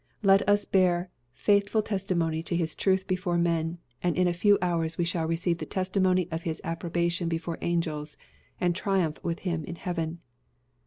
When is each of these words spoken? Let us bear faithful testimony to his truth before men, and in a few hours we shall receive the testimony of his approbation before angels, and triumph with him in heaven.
Let 0.23 0.41
us 0.49 0.65
bear 0.65 1.11
faithful 1.31 1.83
testimony 1.83 2.41
to 2.41 2.55
his 2.55 2.73
truth 2.73 3.05
before 3.05 3.37
men, 3.37 3.77
and 4.01 4.17
in 4.17 4.27
a 4.27 4.33
few 4.33 4.57
hours 4.59 4.97
we 4.97 5.05
shall 5.05 5.27
receive 5.27 5.59
the 5.59 5.65
testimony 5.67 6.27
of 6.31 6.41
his 6.41 6.59
approbation 6.63 7.29
before 7.29 7.59
angels, 7.61 8.17
and 8.59 8.75
triumph 8.75 9.23
with 9.23 9.41
him 9.41 9.63
in 9.63 9.75
heaven. 9.75 10.17